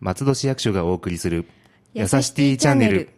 [0.00, 1.46] 松戸市役所がお送りする
[1.92, 3.08] やさしティチャンネル。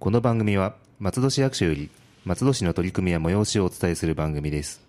[0.00, 1.90] この番組は松戸市役所より
[2.24, 4.80] 松戸市の取り組みや催しをお伝えする番組です。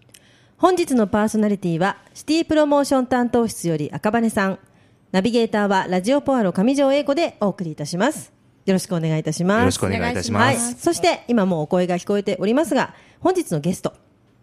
[0.58, 4.60] 本日のパーソナリティはシティプロモーション担当室より赤羽さん。
[5.12, 8.34] ナビゲーターはラジオポアロ上条英子でお送りいたします。
[8.66, 9.60] よろしくお願いいたします。
[9.60, 10.66] よろしくお願いいたします。
[10.66, 13.94] はい、そして今もうお声が聞こえておりますが本日のゲスト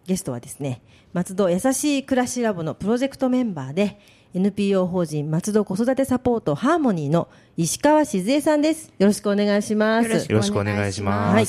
[0.05, 0.81] ゲストはですね
[1.13, 3.99] 松戸やさしい暮らしラボのプロジェクトメンバーで
[4.33, 8.91] NPO 法人松戸子育てサポートハーモニーの石川静江さんです。
[8.99, 10.09] よろしくお願いします。
[10.09, 11.33] よろしくお願いします。
[11.33, 11.45] はい。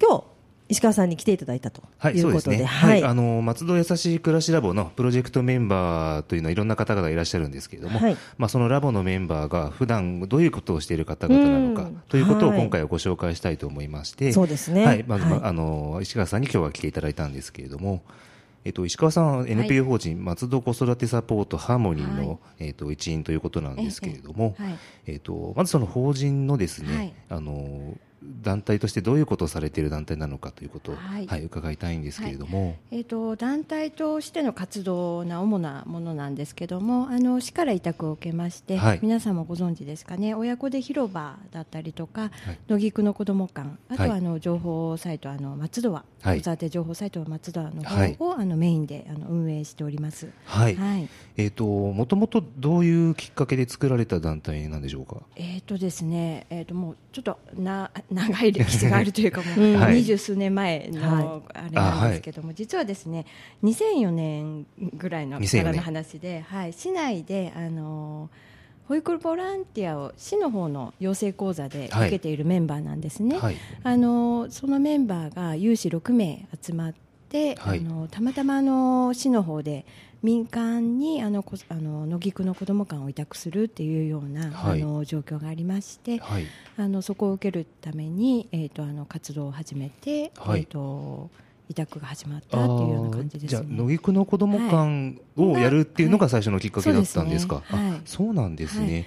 [0.00, 0.35] 今日
[0.68, 2.66] 石川さんに来ていただいたとはい、いうことで、そうですね。
[2.66, 8.16] はい、あの松戸やさしい暮らしラボのプロジェクトメンバーというのはいろんな方々いらっしゃるんですけれども、はい。
[8.36, 12.02] まあそのラボのメンバーが普段どういうことをしている方々なのかうん。
[12.08, 14.84] ということをはい今回はご紹介したいと思いまして、そうですね。
[14.84, 15.40] はい、まず、はい。
[15.42, 18.02] あの石川さんに今日は来ていただいたんですけれども。
[18.64, 22.38] えっと、石川さんは NPO 法人松戸子育てサポートハーモニーの、はい。
[22.66, 24.78] えっと、一員ということなんですけれども、ええはい。
[25.06, 27.14] えっと、まずその法人のですね、はい。
[27.28, 27.96] あの
[28.42, 39.00] 団体としてどういうことをされている団体なのかということを、ははいい伺いたいんですけれども、えー、と団体としての活動な主なものなんですけどもあの市から委託を受けまして、はい。
[39.02, 40.34] 皆さんもご存知ですかね。
[40.34, 42.30] 親子で広場だったりとか、はい。
[42.68, 44.18] 野木区の子ども館あとははい。
[44.18, 46.40] あの情報サイトあの松戸ははい。
[46.40, 48.14] 子育て情報サイトは松戸はのはい。
[48.14, 50.28] 方を、あのメインであの運営しております。
[50.44, 51.08] はい、はい。
[51.36, 55.16] えっ、と、もともとどういうきっかけで作られた団体なんでしょうか？
[55.36, 63.26] えーとですね、えー、ともうちょっとな長い歴史があるというかもう二十数年前のはあれなんですけども、実はですね
[63.64, 64.66] 2004年
[64.96, 65.64] ぐらいの2004年。
[65.64, 68.30] からの話で、はい、市内であの
[68.88, 73.36] 保育ボランティアを市の方の養成講座で受けているメンバーなんですね。
[73.38, 73.56] はい。
[73.82, 77.05] あのそのメンバーが有志6名集まって、
[77.58, 77.78] はい。
[77.78, 79.84] あのたまたまあの市の方で
[80.22, 84.82] 民間にあのこあの野木区の子ども館を委託するっていうような、はい。
[84.82, 86.46] あの状況がありまして、はい。
[86.76, 90.60] あのそこを受けるために、えー、とあの活動を始めて、はい。
[90.60, 91.30] えー、と
[91.68, 93.68] 委託が始まったっていうような感じですじゃあ、ね。
[93.76, 97.62] 野木区の子ども館をやるっていうのが最初のきっかけだったんですか？
[97.64, 98.00] はい。
[98.04, 99.06] そうなんですね。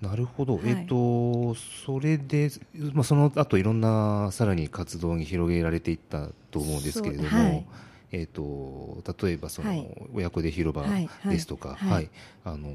[0.00, 0.62] なるほど、はい。
[0.66, 1.54] えっ、と、
[1.88, 2.50] それで、
[2.92, 7.64] まあ、その後いろんなさらに活動に広げられていったと思うんですけれども。
[8.12, 9.86] えっ、と、例えば、その、はい。
[10.14, 10.82] 親子で広場
[11.30, 12.10] ですとか、はい、はい。
[12.44, 12.68] あの、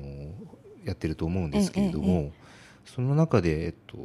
[0.84, 2.08] やってると思うんですけれども。
[2.08, 2.44] えええ
[2.86, 3.98] その中で、えっと、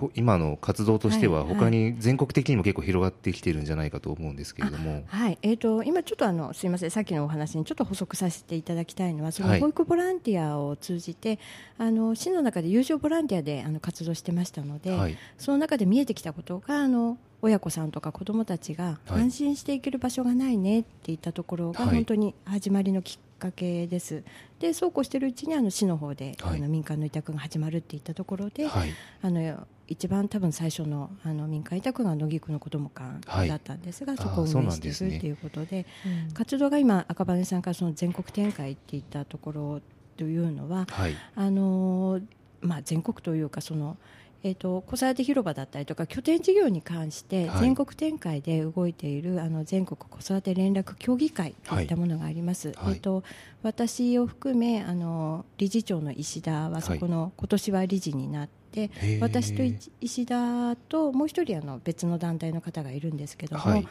[0.00, 5.02] ほ今の活動としては、はい他に全国的にも結構広がってきてるんじゃないかと思うんですけれども。
[5.06, 6.90] はい、えー、と今ちょっとあのすみません。
[6.90, 11.38] さっきのお話にちょっと補足させていただきたいのはそのはい保育ボランティアを通じて、
[11.76, 15.18] あの市の中で有償ボランティアであの活動してましたので、はい。
[15.36, 19.20] その中で見えてきたことがあの親子さんとか子どもたちがはい。
[19.22, 21.94] 安心していける場所がないねっていったところがはい。
[21.96, 24.22] 本当に始まりのきっかけです。
[24.60, 28.90] でそうこうしているうちにあの市の方で、はいあの民間の委託が始まるっていったところで、はい。
[29.22, 35.84] あの一番多分最初のあの民間委託が野木区の子ども館だったんですが、はいそこを運営しているということで
[36.32, 39.80] 活動が今赤羽さんからその全国展開っていったところ
[40.16, 41.16] というのははい。
[41.34, 42.22] あのー
[42.62, 43.96] まあ、全国というかその、
[44.42, 47.60] えー、と子育て広場だったりとか拠点事業に関してはい。
[47.60, 52.94] 全国展開で動いている、あの全国子育て連絡協議会といったものがあります、はい。
[52.94, 53.22] えー、と
[53.62, 58.90] 私を含めあの理事長の石田はそこの、今年は理事になって
[59.20, 63.88] 私とい石田ともう一人あの別の団体の方がいるんですけども、はい。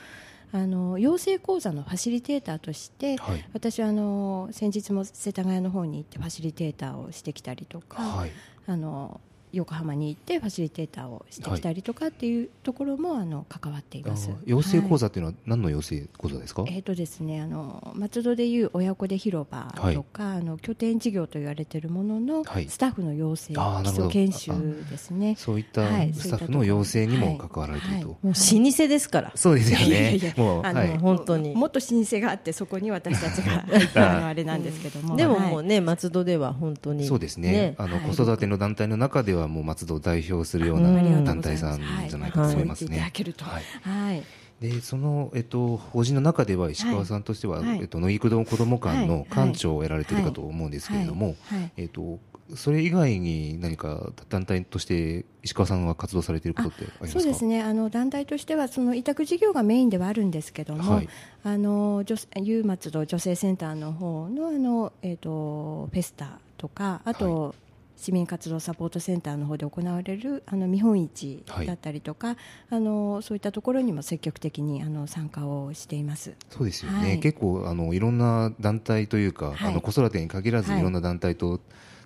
[0.51, 3.45] あの養成講座のファシリテーターとして、はい。
[3.53, 8.31] 私はあの先日も世田谷の方に行ってファシリテーターをしてきたりとか、はい。
[8.65, 9.21] あの
[9.51, 14.29] 横浜に行ってファシリテーターをしてきたりとかっていうところもあの関わっていあます。
[14.45, 16.63] 養成講座座っていうのは何の養成講座ですか？
[16.67, 24.51] えーとですね、あの松戸でいう親子で広場とか、あの拠点事業と言われているものの、はいスタッフの養成、基礎研修
[24.89, 25.35] ですね。
[25.37, 28.07] そういったはいスタッフの養成にも関わられていると。
[28.09, 30.33] もう老舗ですからそうですよいやねいやい。
[30.37, 30.97] やもう、あのはい。
[30.97, 33.65] 本当にもっと老舗があってそこに私たちが
[34.17, 37.75] あのあれなんですけども、でもはいもうね、松戸では本当にそうですね。
[37.77, 40.83] あの、はい子育ての団体の中ではもう松戸を代表するよううん。
[40.83, 42.99] な団体さんじゃないかと思いますね。
[42.99, 43.63] はい。
[43.81, 44.23] はい。
[44.59, 47.79] で、その、えっと、法人の中では石川さんとしては、はい。
[47.79, 51.59] えっと、野木区子ども館のはい館長をやられているかと思うんですけれども、はい。
[51.59, 51.71] はい。
[51.77, 52.19] えっと、
[52.55, 57.19] それ以外に何か団体として石川さんは活動されていることってありますか？
[57.19, 57.61] そうですね。
[57.61, 61.09] あの団体としてはその委託事業がメインではあるんですけども、はい。
[61.43, 67.53] あの女ゆう松戸女性センターの方のあの、えー、とフェスタとかあと、
[67.99, 72.37] 市民活動サポートセンターの方で行われるあの見本市だったりとか、はい、
[72.71, 76.33] あのそういったところにも積極的にあの参加をしています。
[76.49, 80.81] そうですよね、はい、結構あのいろんな団体というか、はい、あの子育てに限らずい。
[80.81, 81.59] ろんな団体と、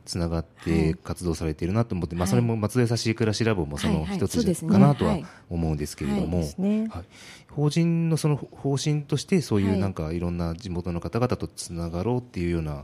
[0.06, 5.20] つながって活動されているなと思って、まあ、それも松戸優しい暮らしラボもその一つかなとは
[5.50, 6.44] 思うんですけれども、
[7.50, 12.84] 法人のその方針としてそういうなんかいろんな地元の方々とつながろうっていうような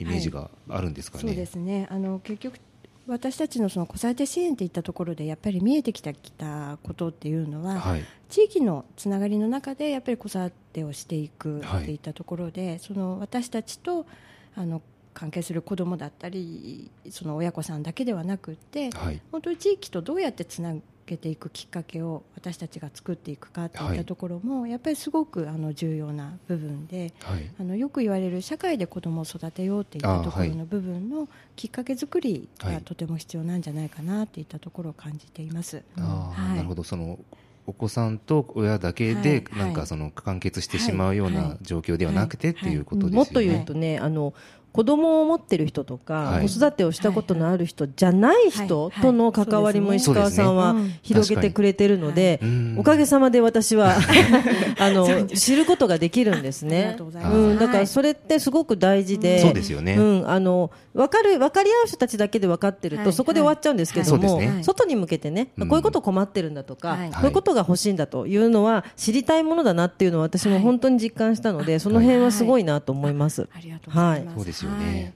[0.00, 1.22] イメージがあるんですかね。
[1.22, 1.86] そうですね。
[1.90, 2.58] あの結局
[3.06, 14.06] 私たちのその子育て支援といったところでやっぱり見えてきたきたことっていうのは、はい、地域のつながりの中でやっぱり子育てをしていくっていったところで、はい、その私たちと
[14.54, 14.80] あの
[15.12, 20.74] 関係する子どもだったりその親子さんだけではなくて、はい、本当に地域とどうやってつな
[21.10, 27.12] けていくきっかけを私たちが作っていくかといったところも、やっぱりすごくあの重要な部分で、
[27.58, 35.82] あのよく言われる社会で子どもを育てようといったところの部分のきっかけ作りがとても必要なんじゃないかなといったところを感じています。
[35.96, 36.84] なるほど。
[36.84, 37.18] その
[37.66, 43.16] お子さんと親だけでなんかその完結してしまうような状況ではなくてっていうことですよね。
[43.16, 44.34] もっと言うとねあの
[44.72, 52.40] 子供を持ってる人とか、はい、子育てをしたことのある人じゃない人との関わりも石川さんは広げてくれてるので、
[52.76, 53.96] おかげさまで私は
[54.78, 56.96] あの知ることができるんですね。
[56.98, 59.94] うん、だからそれってすごく大事で、そうですよね。
[59.96, 73.48] うん、あの分かる分かり合う人たちだけで分かってると、そこで終わっちゃうんですけども、外に向けてね、こういうこと困ってるんだとか、こういうことが欲しいんだというのは知りたいものだなっていうのは私も本当に実感したので、その辺はすごいなと思います。
[73.52, 74.59] ありがとうございます。
[74.60, 75.14] ですよね。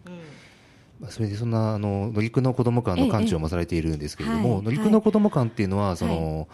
[1.03, 6.49] はい、それでそんなあの乗組の子ども館の館長もされているんですけれども、乗組の子ども館っていうのはその、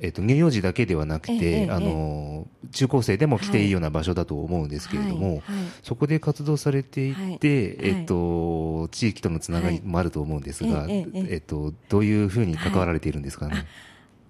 [0.00, 5.42] えっと、乳幼児だけではなくて、あの中高生でも来ていいような場所だと思うんですけれども、
[5.82, 13.66] そこで活動されていて、えっと、地域とのつながりもあると思うんですが、えっと、どういうふうに関わられているんですかね？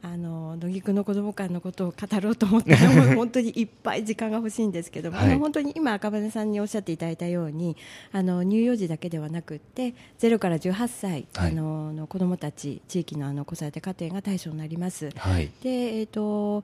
[0.06, 7.76] あの野木くの子ども館のことを語ろうと思っても本当にいっぱい時間が欲しいんですけども、はい、あの本当に今赤羽さんにおっしゃっていただいたように
[8.12, 15.10] あの乳幼児だけではなくて0から18歳、はい、あのの子どもたち地域のあの子育て家庭が対象になります。
[15.16, 16.62] はい、でえっ、ー、と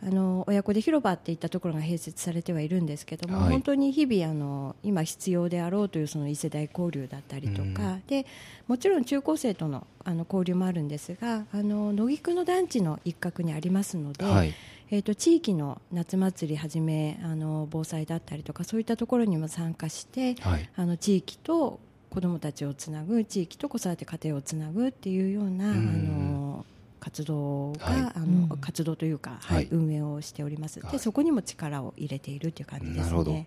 [0.00, 8.26] あの親子で広場っていったところが併設されてはいるんですけども、はい、本当に日々あの今必要であろうというその異世代交流だったりとか、うん、で
[8.68, 14.54] もちろん中高生とのあの交流もあるんですがあの野木区の団地の一角にありますので、はい、
[14.90, 21.78] えーと、地域の夏祭りはじめあの防災だったりとかそういったところにも参加して、はい、あの地域と
[22.08, 26.66] 子どもたちをつなぐ地域と子育て家庭をつなぐっていうような、うん、あの
[26.98, 30.80] 活動が、はい、あの、うん、活動というか、はい、運営をしております。
[30.90, 33.02] で、そこにも力を入れているという感じですね。
[33.02, 33.32] なるほど。
[33.32, 33.42] はい。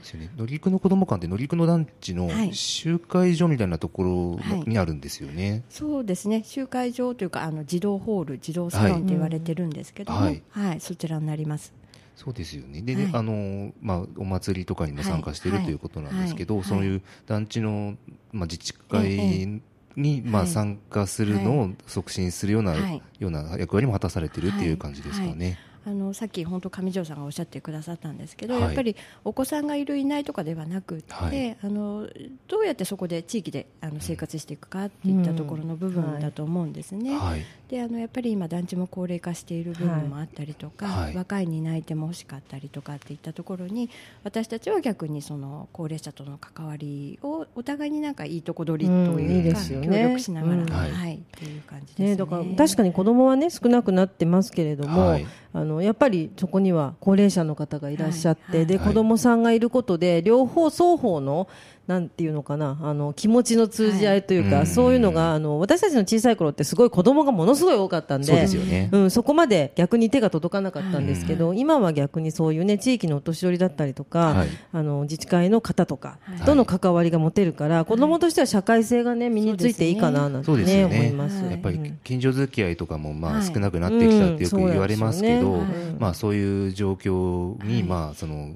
[0.00, 0.30] ですよね。
[0.36, 5.62] 乗りの子ども館って乗りの団地の集会所みたいなところにあるんですよね。
[5.68, 6.42] そうですね。
[6.44, 11.72] 集会所というかあの児童ホール、児童サロンと言われてるんですけども、はい、はい、そちらになります。
[12.16, 12.82] そうですよね。
[12.82, 17.96] で、ね、あのまあお祭りとかにも参加している、ということなんですけど、そういう団地の
[18.32, 19.62] まあ自治会
[20.00, 25.58] に、まあ、参加するのを促進するような、ような役割も果たされているっていう感じですかね。
[25.86, 32.08] あのさっき本当上条さんがおっしゃってくださったんですけど、はい、やっぱりお子さんがいるいないとかではなくて、はい、あの
[32.48, 37.16] どうやってそこで地域であの生活していくかっていったところの部分だと思うんですね。
[37.16, 43.90] はい、であのやっぱり今団地も高齢化している部分もあったりとか、若い担い手も欲しかったりとかっていったところに
[44.24, 51.20] 私たちは逆にその高齢者との関わりをお互いになんかいいとこ取りというか、協力しながら、はい。
[51.20, 55.18] っていう感じですね、ね、だから確かに子供はね少なくなってますけれども、
[55.52, 58.56] あのやっぱりそこには高齢者の方がいらっしゃって、はい。
[58.58, 61.48] はい、で子供さんがいることで両方双方の
[61.90, 80.84] なんていうのかなあの気持ちの通じ合いというか、はい、そういうのがあの私たちの小さい頃ってすごい子供がものすごい多かったんでそうですよね、うん、そこまで逆に手が届かなかったんですけど、はい、今は逆にそういうね地域のお年寄りだったりとか、はい、あの自治会の方とかとの関わりが持てるから、子供としては社会性がね身についていいかななんてね、ね。
[80.84, 81.44] 思います。
[81.44, 85.64] やっぱり近所付き合いとかもまあ少なくなってきたってよく言われますけど、
[85.98, 88.54] まあそういう状況にまあその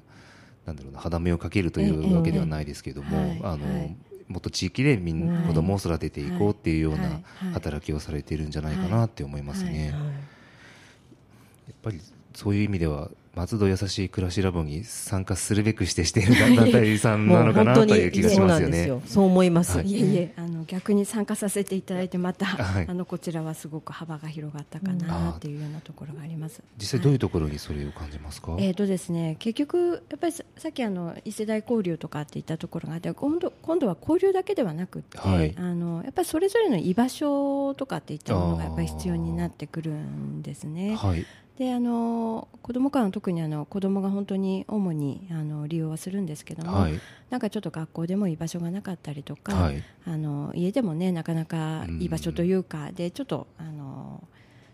[0.67, 3.97] なんだろうな歯止めをかけるというわけではないですけれども、ええあの、はい、
[4.29, 7.21] もっと地域でみんな子供を育てていこうっていうような
[7.53, 9.89] 働きをされているんじゃないかなって思いますね。
[9.89, 12.01] やっぱり
[12.35, 18.93] そういう意味では松戸優しい暮らしラボに参加するべくしてしている団体さんなのかなという気がしますよね。
[19.07, 19.79] そう思います。
[19.79, 26.63] はい、いえいえ、あの逆に参加させていただいてまた、はい、あのこちらはすごく幅が広がったかなっていうようなところがあります。
[26.79, 28.53] 実際どういうところにそれを感じますか？
[28.53, 40.95] はい、えっ、ー、とですね、結局やっぱりさっきあの異世代交流とかって言ったところがあって、今度今度は交流だけではなくて、はい、あのやっぱりそれぞれの居場所とかっていったものがやっぱり必要になってくるんですね。
[40.95, 41.27] はい。
[41.59, 54.23] であの子ども館は特にあの子どもが本当に主にあの利用はするんですけども、はい、なんかちょっと学校でも居場所がなかったりとか、はい、あの家でもねなかなか居場所というか、でちょっとあの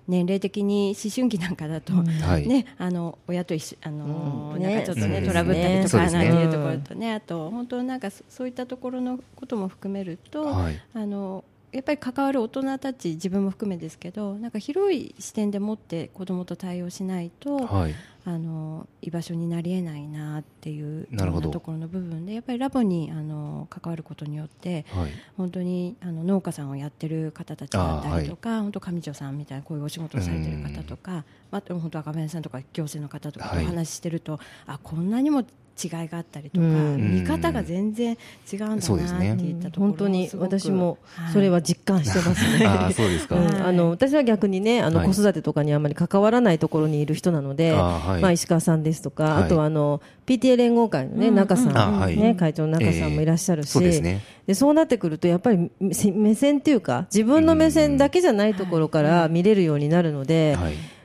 [0.09, 35.45] 年齢的に思春期なんかだと、うん、ね、あの親と一緒あの、うん、なんかちょっとね、ねトラブったりとか、なんていうところとね、あと本当なんかそういったところのことも含めると、はい、あのやっぱり関わる大人たち自分も含めですけどなんか広い視点でもって子どもと対応しないと、はい、あの居場所になりえないなっていうなところの部分でやっぱりラボにあの関わることによって、はい、本当にあの農家さんをやってる方たちだったりとか、はい、本当上条さんみたいなこういうお仕事をされてる方とか、あと本当赤羽さんとか行政の方とかとお話ししてると、あこんなにも
[35.83, 38.17] 違いがあったりとか、見方が全然
[38.53, 40.99] 違うんだなっていったところ、本当に私も
[41.33, 42.67] それは実感してますね。
[42.67, 54.03] あそうですか、あの私は逆にねあの、子育てとかにあまり関わらないところにいる人なので、まあ石川さんですとか、あとはあの PTA 連合会のね、中さん、ね会長の中さんもいらっしゃるし、
[54.47, 60.57] でそうなってくるとやっぱり目線っていうか自分の目線だけじゃないところから見れるようになるので。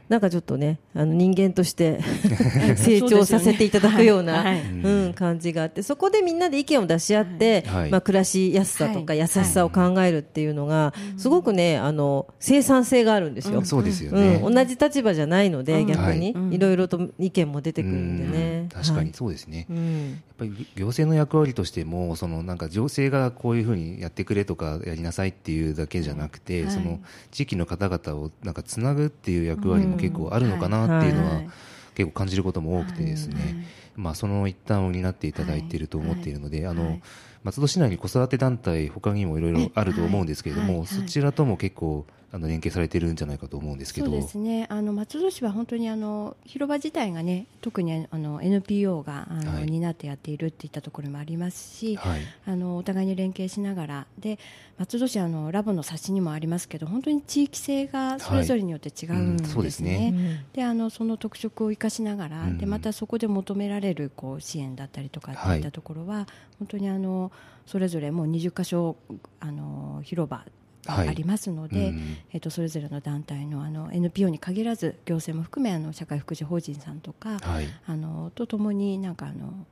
[0.10, 2.00] なんかちょっとねあの人間として
[2.78, 4.44] 成長させていただくような、
[4.84, 16.60] うん、感じがあってそこでみんなで意見を出し合って、はい、まあ、暮らしやすさとか優しさを考えるっていうのが、すごくねあの生産性があるんですよ、そうですよね、うん、同じ立場じゃないので、逆に、い。
[16.60, 19.76] ろいろと意見も出てくるんでね、確かにそうですね、や
[20.34, 27.00] っぱり行政の役割としてもそのなんか行政がこういうふうにやってくれとかやりなさいっていうだけじゃなくて、その
[27.32, 31.42] 地域の方々をなんかつなぐっていう役割も結構あるのかなっていうのは
[31.96, 37.00] 結構感じることも多くてですね、まあ、その一端を担っていただいていると思っているので、あの
[37.44, 44.08] 松戸市内に子育て団体他にもいろいろあると思うんですけれども、そちらとも結構あの連携されているんじゃないかと思うんですけど。
[44.08, 44.68] そうですね。
[44.70, 54.38] あの松戸市は本当にあの広場自体がね特にあの NPO があの、はい、担ってやっているっていったところもありますし、はい、あのお互いに連携しながらで
[54.78, 60.44] 松戸市あのラボの冊子にもありますけど本当に地域性がそれぞれによって違うんですね。
[60.52, 66.26] であのその特色を生かしながら、うん、でまたそこで求められるこう支援だったりとかっていったところは、はい、
[66.60, 67.32] 本当にあの
[67.66, 68.98] それぞれもう20箇所
[69.40, 70.44] あの広場
[70.88, 79.66] ありますので、はいうん、えー、とそれぞれの団体のあの NPO に限らず行政も含めあの社会福祉法人さんとか、はい、あのとともになんかあの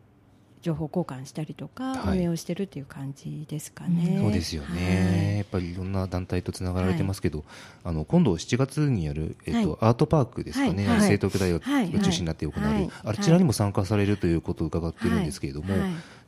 [0.63, 4.17] 情報交換したりとか、運営をしてるっていう感じですかね。
[4.19, 7.47] そうですよね、はい、やっぱりいろんな団体とつながられてますけど、はい、
[7.83, 15.75] あの今度7月にやる、えっと、はい、アートパークですかね、はい、聖徳大学が中心になって行われる、あちらにも参加されるということを伺っているんですけれども、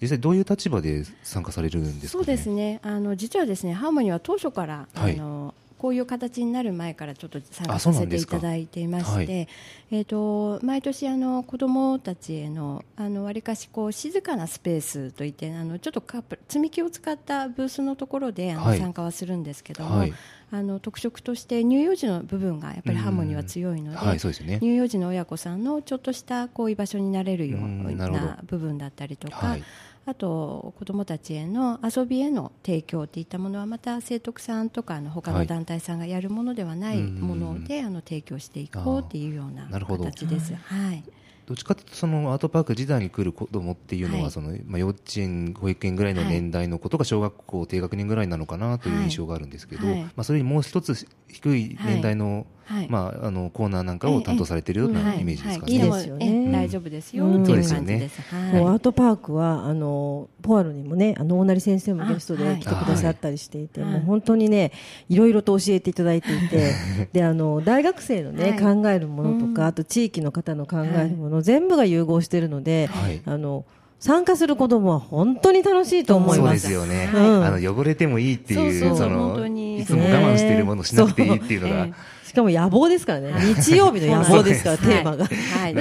[0.01, 2.81] 実際どういう立場で参加されるんですか、ね、そうですね。
[2.83, 5.53] あの実はですね、ハーモニーは当初から、あの
[5.85, 9.47] こういう形になる前からちょっと参加させていただいていまして、はい、
[9.91, 19.99] えっ、と毎年あの子どもたちへのあの割かしこう静かなスペースといってあのちょっとカップ積み木を使ったブースのところであの、はい、参加はするんですけども。
[19.99, 20.13] はい。
[20.51, 29.63] あの特色として乳幼児の部分がやっぱりハーモニーは強いのではいでね、乳幼児の親子さんのちょっとしたこう居場所になれるような部分だったりとか、はい、
[30.07, 40.53] あと子どもたちへの遊びへの提供といったものはまた生徳さんとかの他の団体さんがやるものではないもので、はい、あの提供していこうというような形です。
[40.53, 41.03] はい。
[41.45, 52.45] どっちかというとそのアートパーク時代に来る子どもっていうのはその、まあ、幼稚園、保育園ぐらいの年代のことが小学校低学年ぐらいなのかなという印象があるんですけど、まあ、それにもう一つ低い年代のはい、
[52.89, 55.71] まあ、あのコーナーなんかを担当されているようなイメージですかね。
[55.71, 55.75] い。
[55.75, 55.79] い。
[55.79, 56.51] ですよね。
[56.51, 57.27] 大丈夫ですよ。
[57.27, 58.21] っていう感じです。
[58.53, 64.71] もうアートパークはあのポアロにもね、あの大成先生もゲストで来てくださったりしていて、もう本当にね、
[65.09, 66.73] いろいろと教えていただいていて、
[67.13, 72.89] であの大学生のね考えるものとか、あと地域の方の考えるもの全部が融合しているので、
[73.25, 73.65] あの。
[73.97, 76.67] 参加する子供は本当に楽しいと思います。
[76.67, 77.09] そうですよね。
[77.11, 81.87] うん、あの汚れてもいいっていう、そのいつも我慢しているものしなくていいっていうのが。
[82.35, 83.33] しかも野望ですからね。
[83.55, 85.25] 日曜日の野望ですから、テーマが。
[85.25, 85.73] はい。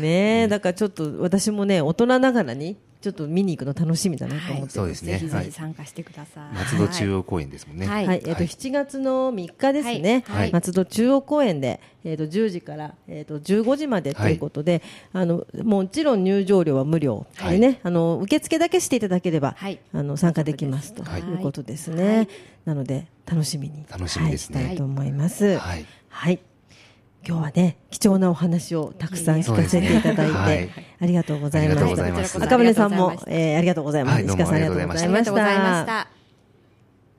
[0.00, 5.12] ねだからちょっと私もね、大人ながらに、ちょっと見に行くの楽しみだなと思って、そうですね。
[5.12, 6.54] ぜひぜひ参加してください。
[6.54, 7.86] 松戸中央公園ですもんね。
[7.86, 8.06] はい。
[8.06, 10.52] はい、えっ、と、7月の3日ですね、はい。
[10.52, 19.78] 松戸中央公園で、えっ、と、10時から、えっ、と、15時までということで、あの、もちろん入場料は無料でね、あの、受付だけしていただければ、はい。
[19.92, 22.16] あの、参加できますとはいいうことですね。
[22.16, 22.28] はい。
[22.64, 23.84] なので、楽しみに。
[23.88, 24.56] 楽しみですね。
[24.56, 25.56] はいしたいと思います。
[25.58, 25.86] はい。
[26.08, 26.40] はい。
[27.26, 30.70] 今日はね、貴重なお話をたくさん聞かせていただいて、
[31.00, 32.44] ありがとうございました。
[32.44, 34.14] 赤羽さんもありがとうございまし、たえーありがとうございます。
[34.14, 35.80] はいどうも石川さんありがとうございあまし。
[35.80, 36.08] たた。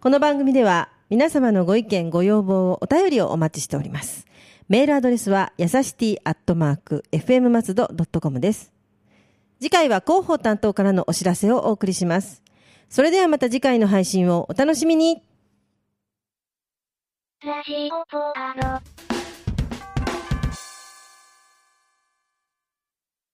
[0.01, 4.25] この番組では皆様のご意見ご要望をお便りをお待ちしております。
[4.68, 8.72] メールアドレスはやさしティアットマーク FM 松戸ドットコムです。
[9.60, 12.41] 次回は広報担当からのお知らせをお送りします。
[12.89, 15.22] それではまた次回の配信をお楽しみに。
[17.44, 18.53] ラジオポア
[19.13, 19.19] ロ。